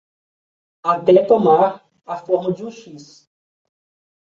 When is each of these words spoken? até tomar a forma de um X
até 0.83 1.23
tomar 1.23 1.87
a 2.07 2.17
forma 2.17 2.51
de 2.51 2.65
um 2.65 2.71
X 2.71 3.29